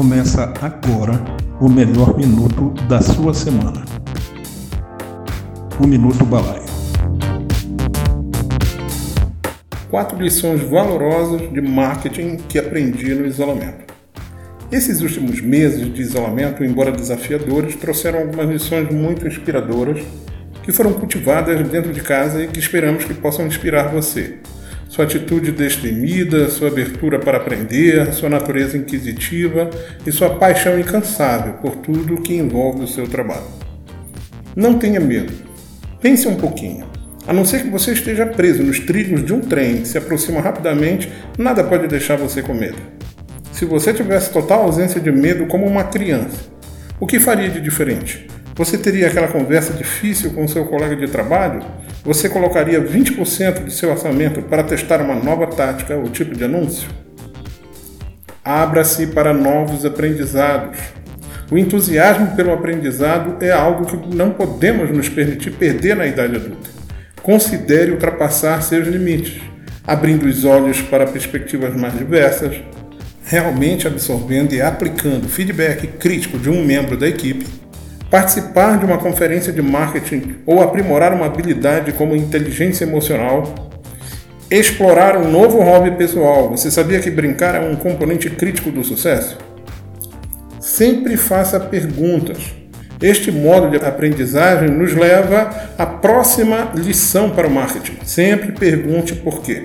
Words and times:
Começa 0.00 0.44
agora 0.62 1.12
o 1.60 1.68
melhor 1.68 2.16
minuto 2.16 2.70
da 2.88 3.02
sua 3.02 3.34
semana. 3.34 3.84
O 5.78 5.86
Minuto 5.86 6.24
Balaio. 6.24 6.64
Quatro 9.90 10.18
lições 10.18 10.62
valorosas 10.62 11.52
de 11.52 11.60
marketing 11.60 12.38
que 12.48 12.58
aprendi 12.58 13.14
no 13.14 13.26
isolamento. 13.26 13.92
Esses 14.72 15.02
últimos 15.02 15.42
meses 15.42 15.92
de 15.92 16.00
isolamento, 16.00 16.64
embora 16.64 16.92
desafiadores, 16.92 17.76
trouxeram 17.76 18.20
algumas 18.20 18.48
lições 18.48 18.90
muito 18.90 19.28
inspiradoras 19.28 20.02
que 20.62 20.72
foram 20.72 20.94
cultivadas 20.94 21.68
dentro 21.68 21.92
de 21.92 22.00
casa 22.00 22.42
e 22.42 22.48
que 22.48 22.58
esperamos 22.58 23.04
que 23.04 23.12
possam 23.12 23.46
inspirar 23.46 23.88
você 23.88 24.38
sua 24.90 25.04
atitude 25.04 25.52
destemida, 25.52 26.50
sua 26.50 26.66
abertura 26.66 27.20
para 27.20 27.36
aprender, 27.36 28.12
sua 28.12 28.28
natureza 28.28 28.76
inquisitiva 28.76 29.70
e 30.04 30.10
sua 30.10 30.30
paixão 30.30 30.80
incansável 30.80 31.52
por 31.54 31.76
tudo 31.76 32.20
que 32.20 32.34
envolve 32.34 32.82
o 32.82 32.88
seu 32.88 33.06
trabalho. 33.06 33.46
Não 34.56 34.80
tenha 34.80 34.98
medo. 34.98 35.32
Pense 36.00 36.26
um 36.26 36.34
pouquinho. 36.34 36.86
A 37.24 37.32
não 37.32 37.44
ser 37.44 37.62
que 37.62 37.70
você 37.70 37.92
esteja 37.92 38.26
preso 38.26 38.64
nos 38.64 38.80
trilhos 38.80 39.24
de 39.24 39.32
um 39.32 39.40
trem 39.40 39.82
que 39.82 39.86
se 39.86 39.96
aproxima 39.96 40.40
rapidamente, 40.40 41.08
nada 41.38 41.62
pode 41.62 41.86
deixar 41.86 42.16
você 42.16 42.42
com 42.42 42.52
medo. 42.52 42.78
Se 43.52 43.64
você 43.64 43.94
tivesse 43.94 44.32
total 44.32 44.64
ausência 44.64 45.00
de 45.00 45.12
medo 45.12 45.46
como 45.46 45.66
uma 45.66 45.84
criança, 45.84 46.50
o 46.98 47.06
que 47.06 47.20
faria 47.20 47.48
de 47.48 47.60
diferente? 47.60 48.26
Você 48.54 48.76
teria 48.76 49.06
aquela 49.06 49.28
conversa 49.28 49.72
difícil 49.72 50.32
com 50.32 50.46
seu 50.46 50.66
colega 50.66 50.96
de 50.96 51.06
trabalho? 51.06 51.62
Você 52.04 52.28
colocaria 52.28 52.82
20% 52.82 53.64
do 53.64 53.70
seu 53.70 53.90
orçamento 53.90 54.42
para 54.42 54.64
testar 54.64 55.00
uma 55.00 55.14
nova 55.14 55.46
tática 55.46 55.96
ou 55.96 56.08
tipo 56.08 56.34
de 56.34 56.44
anúncio? 56.44 56.88
Abra-se 58.44 59.06
para 59.08 59.32
novos 59.32 59.84
aprendizados. 59.84 60.78
O 61.50 61.56
entusiasmo 61.56 62.34
pelo 62.36 62.52
aprendizado 62.52 63.42
é 63.42 63.50
algo 63.50 63.86
que 63.86 64.14
não 64.14 64.30
podemos 64.30 64.90
nos 64.90 65.08
permitir 65.08 65.52
perder 65.52 65.96
na 65.96 66.06
idade 66.06 66.36
adulta. 66.36 66.70
Considere 67.22 67.92
ultrapassar 67.92 68.62
seus 68.62 68.86
limites, 68.86 69.40
abrindo 69.86 70.26
os 70.26 70.44
olhos 70.44 70.80
para 70.80 71.06
perspectivas 71.06 71.74
mais 71.76 71.96
diversas, 71.96 72.56
realmente 73.24 73.86
absorvendo 73.86 74.54
e 74.54 74.60
aplicando 74.60 75.28
feedback 75.28 75.86
crítico 75.98 76.38
de 76.38 76.50
um 76.50 76.64
membro 76.64 76.96
da 76.96 77.08
equipe 77.08 77.46
participar 78.10 78.78
de 78.78 78.84
uma 78.84 78.98
conferência 78.98 79.52
de 79.52 79.62
marketing 79.62 80.38
ou 80.44 80.60
aprimorar 80.60 81.12
uma 81.14 81.26
habilidade 81.26 81.92
como 81.92 82.16
inteligência 82.16 82.84
emocional, 82.84 83.70
explorar 84.50 85.16
um 85.16 85.30
novo 85.30 85.62
hobby 85.62 85.92
pessoal. 85.92 86.50
Você 86.50 86.70
sabia 86.70 86.98
que 86.98 87.10
brincar 87.10 87.54
é 87.54 87.60
um 87.60 87.76
componente 87.76 88.28
crítico 88.28 88.70
do 88.70 88.82
sucesso? 88.82 89.38
Sempre 90.58 91.16
faça 91.16 91.60
perguntas. 91.60 92.52
Este 93.00 93.30
modo 93.30 93.70
de 93.70 93.76
aprendizagem 93.82 94.68
nos 94.68 94.92
leva 94.92 95.48
à 95.78 95.86
próxima 95.86 96.72
lição 96.74 97.30
para 97.30 97.46
o 97.46 97.50
marketing. 97.50 97.96
Sempre 98.04 98.52
pergunte 98.52 99.14
por 99.14 99.40
quê. 99.40 99.64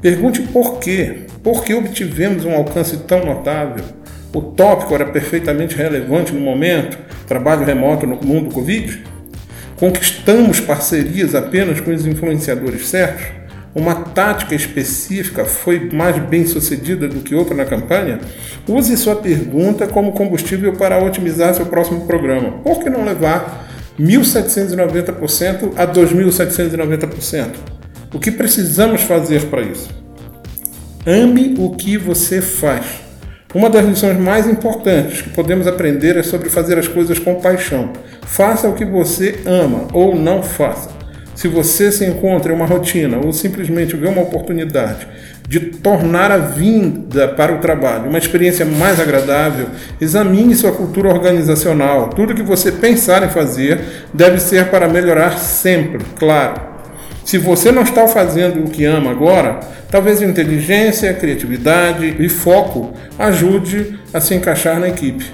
Pergunte 0.00 0.42
por 0.42 0.78
quê. 0.78 1.26
Por 1.44 1.62
que 1.62 1.74
obtivemos 1.74 2.44
um 2.44 2.52
alcance 2.52 2.96
tão 2.98 3.24
notável? 3.24 3.84
O 4.32 4.40
tópico 4.40 4.94
era 4.94 5.06
perfeitamente 5.06 5.76
relevante 5.76 6.32
no 6.32 6.40
momento? 6.40 6.98
trabalho 7.26 7.64
remoto 7.64 8.06
no 8.06 8.16
mundo 8.16 8.52
Covid? 8.54 9.02
Conquistamos 9.76 10.60
parcerias 10.60 11.34
apenas 11.34 11.80
com 11.80 11.92
os 11.92 12.06
influenciadores 12.06 12.86
certos? 12.88 13.26
Uma 13.74 13.94
tática 13.94 14.54
específica 14.54 15.44
foi 15.44 15.90
mais 15.92 16.16
bem 16.18 16.46
sucedida 16.46 17.06
do 17.06 17.20
que 17.20 17.34
outra 17.34 17.54
na 17.54 17.66
campanha? 17.66 18.20
Use 18.66 18.96
sua 18.96 19.16
pergunta 19.16 19.86
como 19.86 20.12
combustível 20.12 20.72
para 20.72 21.02
otimizar 21.04 21.54
seu 21.54 21.66
próximo 21.66 22.06
programa. 22.06 22.52
Por 22.62 22.82
que 22.82 22.88
não 22.88 23.04
levar 23.04 23.68
1.790% 24.00 25.72
a 25.76 25.86
2.790%? 25.86 27.48
O 28.14 28.18
que 28.18 28.30
precisamos 28.30 29.02
fazer 29.02 29.42
para 29.44 29.60
isso? 29.60 29.90
Ame 31.04 31.54
o 31.58 31.76
que 31.76 31.98
você 31.98 32.40
faz. 32.40 33.05
Uma 33.56 33.70
das 33.70 33.86
lições 33.86 34.18
mais 34.18 34.46
importantes 34.46 35.22
que 35.22 35.30
podemos 35.30 35.66
aprender 35.66 36.14
é 36.18 36.22
sobre 36.22 36.50
fazer 36.50 36.78
as 36.78 36.86
coisas 36.86 37.18
com 37.18 37.36
paixão. 37.36 37.90
Faça 38.20 38.68
o 38.68 38.74
que 38.74 38.84
você 38.84 39.40
ama 39.46 39.88
ou 39.94 40.14
não 40.14 40.42
faça. 40.42 40.90
Se 41.34 41.48
você 41.48 41.90
se 41.90 42.04
encontra 42.04 42.52
em 42.52 42.54
uma 42.54 42.66
rotina 42.66 43.16
ou 43.16 43.32
simplesmente 43.32 43.96
vê 43.96 44.08
uma 44.08 44.20
oportunidade 44.20 45.08
de 45.48 45.58
tornar 45.58 46.30
a 46.30 46.36
vinda 46.36 47.28
para 47.28 47.54
o 47.54 47.58
trabalho 47.58 48.10
uma 48.10 48.18
experiência 48.18 48.66
mais 48.66 49.00
agradável, 49.00 49.68
examine 49.98 50.54
sua 50.54 50.72
cultura 50.72 51.08
organizacional. 51.08 52.10
Tudo 52.10 52.34
que 52.34 52.42
você 52.42 52.70
pensar 52.70 53.22
em 53.22 53.30
fazer 53.30 53.80
deve 54.12 54.38
ser 54.38 54.66
para 54.66 54.86
melhorar 54.86 55.38
sempre, 55.38 56.04
claro. 56.18 56.75
Se 57.26 57.38
você 57.38 57.72
não 57.72 57.82
está 57.82 58.06
fazendo 58.06 58.64
o 58.64 58.70
que 58.70 58.84
ama 58.84 59.10
agora, 59.10 59.58
talvez 59.90 60.22
inteligência, 60.22 61.12
criatividade 61.12 62.14
e 62.20 62.28
foco 62.28 62.92
ajude 63.18 63.98
a 64.14 64.20
se 64.20 64.32
encaixar 64.36 64.78
na 64.78 64.88
equipe. 64.88 65.26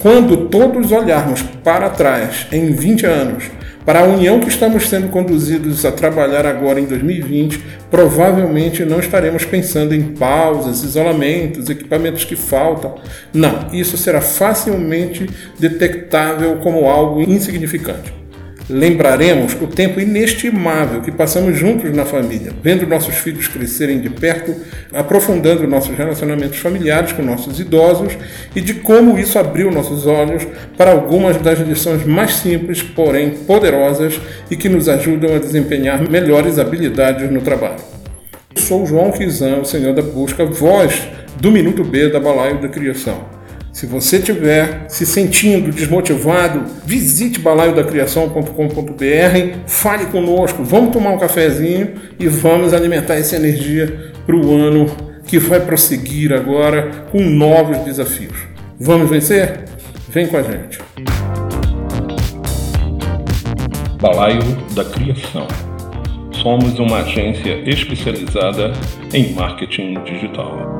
Quando 0.00 0.48
todos 0.48 0.90
olharmos 0.90 1.40
para 1.62 1.88
trás 1.88 2.48
em 2.50 2.72
20 2.72 3.06
anos, 3.06 3.44
para 3.86 4.00
a 4.00 4.04
união 4.06 4.40
que 4.40 4.48
estamos 4.48 4.88
sendo 4.88 5.06
conduzidos 5.06 5.86
a 5.86 5.92
trabalhar 5.92 6.44
agora 6.44 6.80
em 6.80 6.86
2020, 6.86 7.62
provavelmente 7.88 8.84
não 8.84 8.98
estaremos 8.98 9.44
pensando 9.44 9.94
em 9.94 10.02
pausas, 10.02 10.82
isolamentos, 10.82 11.70
equipamentos 11.70 12.24
que 12.24 12.34
faltam. 12.34 12.96
Não, 13.32 13.68
isso 13.72 13.96
será 13.96 14.20
facilmente 14.20 15.30
detectável 15.60 16.56
como 16.56 16.88
algo 16.88 17.22
insignificante. 17.22 18.17
Lembraremos 18.70 19.54
o 19.54 19.66
tempo 19.66 19.98
inestimável 19.98 21.00
que 21.00 21.10
passamos 21.10 21.56
juntos 21.56 21.90
na 21.94 22.04
família, 22.04 22.52
vendo 22.62 22.86
nossos 22.86 23.14
filhos 23.14 23.48
crescerem 23.48 23.98
de 23.98 24.10
perto, 24.10 24.54
aprofundando 24.92 25.66
nossos 25.66 25.96
relacionamentos 25.96 26.58
familiares 26.58 27.12
com 27.12 27.22
nossos 27.22 27.58
idosos 27.58 28.12
e 28.54 28.60
de 28.60 28.74
como 28.74 29.18
isso 29.18 29.38
abriu 29.38 29.70
nossos 29.70 30.06
olhos 30.06 30.46
para 30.76 30.90
algumas 30.90 31.38
das 31.38 31.58
lições 31.60 32.04
mais 32.04 32.32
simples, 32.32 32.82
porém 32.82 33.30
poderosas 33.30 34.20
e 34.50 34.56
que 34.56 34.68
nos 34.68 34.86
ajudam 34.86 35.34
a 35.34 35.38
desempenhar 35.38 36.06
melhores 36.06 36.58
habilidades 36.58 37.30
no 37.30 37.40
trabalho. 37.40 37.80
sou 38.54 38.84
João 38.84 39.12
Kizan, 39.12 39.60
o 39.60 39.64
Senhor 39.64 39.94
da 39.94 40.02
Busca, 40.02 40.44
voz 40.44 41.08
do 41.40 41.50
Minuto 41.50 41.82
B 41.82 42.10
da 42.10 42.20
Balaio 42.20 42.60
da 42.60 42.68
Criação. 42.68 43.37
Se 43.78 43.86
você 43.86 44.16
estiver 44.16 44.86
se 44.88 45.06
sentindo 45.06 45.70
desmotivado, 45.70 46.64
visite 46.84 47.38
balaiodacriação.com.br, 47.38 49.58
fale 49.68 50.06
conosco, 50.06 50.64
vamos 50.64 50.92
tomar 50.92 51.10
um 51.10 51.18
cafezinho 51.18 51.94
e 52.18 52.26
vamos 52.26 52.74
alimentar 52.74 53.14
essa 53.14 53.36
energia 53.36 54.10
para 54.26 54.34
o 54.34 54.52
ano 54.52 54.86
que 55.24 55.38
vai 55.38 55.60
prosseguir 55.60 56.32
agora 56.32 57.06
com 57.12 57.20
novos 57.20 57.78
desafios. 57.84 58.36
Vamos 58.80 59.10
vencer? 59.10 59.60
Vem 60.08 60.26
com 60.26 60.38
a 60.38 60.42
gente. 60.42 60.80
Balaio 64.00 64.42
da 64.74 64.84
Criação. 64.86 65.46
Somos 66.32 66.80
uma 66.80 67.02
agência 67.02 67.62
especializada 67.64 68.72
em 69.14 69.32
marketing 69.34 70.02
digital. 70.02 70.77